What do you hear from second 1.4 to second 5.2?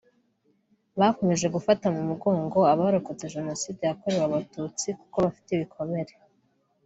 gufata mu mugongo abarokotse Jenoside yakorewe Abatutsi kuko